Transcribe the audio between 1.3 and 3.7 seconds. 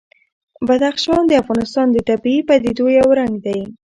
افغانستان د طبیعي پدیدو یو رنګ دی.